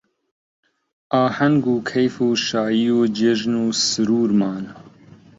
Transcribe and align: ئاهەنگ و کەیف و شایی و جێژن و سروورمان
ئاهەنگ 1.13 1.63
و 1.73 1.75
کەیف 1.89 2.15
و 2.25 2.29
شایی 2.45 2.89
و 2.97 2.99
جێژن 3.17 3.53
و 3.63 3.65
سروورمان 3.87 4.65